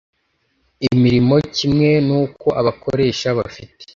imirimo 0.89 1.35
kimwe 1.55 1.89
n 2.07 2.09
uko 2.21 2.47
abakoresha 2.61 3.27
bafite 3.37 3.81